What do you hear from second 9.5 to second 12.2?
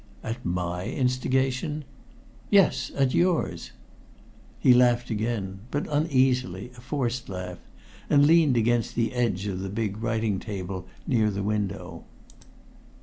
the big writing table near the window.